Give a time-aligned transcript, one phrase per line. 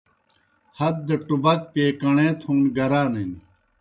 [0.77, 3.31] ہت دہ ٹُبَک پیے کݨے تھون گرانِن۔